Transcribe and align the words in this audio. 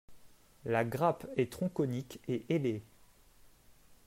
La 0.65 0.83
grappe 0.83 1.27
est 1.37 1.51
tronconique 1.51 2.19
et 2.27 2.43
ailée. 2.49 2.81